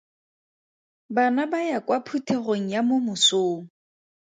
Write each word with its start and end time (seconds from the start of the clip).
Bana 1.09 1.47
ba 1.49 1.61
ya 1.63 1.79
kwa 1.85 1.99
phuthegong 2.05 2.69
ya 2.71 2.81
mo 2.87 2.97
mosong. 3.07 3.61